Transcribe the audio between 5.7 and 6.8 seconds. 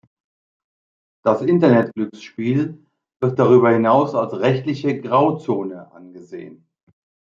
angesehen.